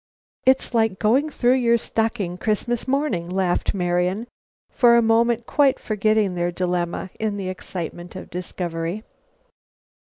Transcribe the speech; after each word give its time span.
"It's 0.47 0.73
like 0.73 0.97
going 0.97 1.29
through 1.29 1.57
your 1.57 1.77
stocking 1.77 2.35
Christmas 2.35 2.87
morning!" 2.87 3.29
laughed 3.29 3.75
Marian, 3.75 4.25
for 4.71 4.95
the 4.95 5.01
moment 5.03 5.45
quite 5.45 5.77
forgetting 5.79 6.33
their 6.33 6.51
dilemma 6.51 7.11
in 7.19 7.37
the 7.37 7.49
excitement 7.49 8.15
of 8.15 8.31
discovery. 8.31 9.03